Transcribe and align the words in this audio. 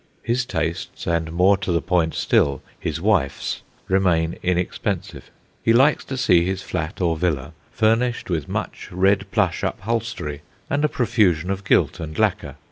His 0.23 0.47
tastes, 0.47 1.05
and, 1.05 1.31
more 1.31 1.57
to 1.57 1.71
the 1.71 1.79
point 1.79 2.15
still, 2.15 2.63
his 2.79 2.99
wife's, 2.99 3.61
remain 3.87 4.35
inexpensive. 4.41 5.29
He 5.61 5.73
likes 5.73 6.03
to 6.05 6.17
see 6.17 6.43
his 6.43 6.63
flat 6.63 6.99
or 7.01 7.15
villa 7.15 7.53
furnished 7.71 8.27
with 8.27 8.49
much 8.49 8.91
red 8.91 9.29
plush 9.29 9.61
upholstery 9.61 10.41
and 10.71 10.83
a 10.83 10.89
profusion 10.89 11.51
of 11.51 11.63
gilt 11.63 11.99
and 11.99 12.17
lacquer. 12.17 12.55